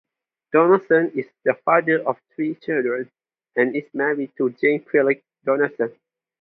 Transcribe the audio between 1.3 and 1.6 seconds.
the